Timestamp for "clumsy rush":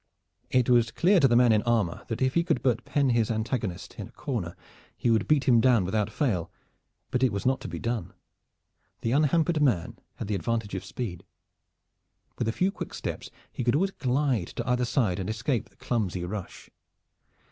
15.75-16.71